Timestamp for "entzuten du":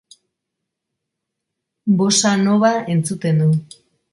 2.95-3.53